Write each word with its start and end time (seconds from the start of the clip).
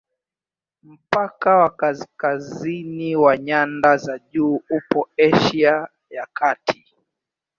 Mpaka 0.83 1.57
wa 1.57 1.69
kaskazini 1.69 3.15
wa 3.15 3.37
nyanda 3.37 3.97
za 3.97 4.19
juu 4.19 4.61
upo 4.69 5.09
Asia 5.17 5.87
ya 6.09 6.27
Kati. 6.33 6.85